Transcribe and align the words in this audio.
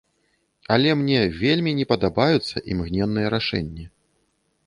Але 0.75 0.89
мне 1.01 1.19
вельмі 1.41 1.75
не 1.81 1.85
падабаюцца 1.91 2.63
імгненныя 2.75 3.27
рашэнні. 3.37 3.85